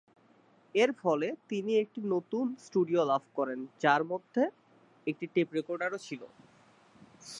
[0.75, 4.43] এর ফলে তিনি একটি নতুন স্টুডিও লাভ করেন, যার মধ্যে
[5.07, 6.21] একটি টেপ রেকর্ডারও ছিল।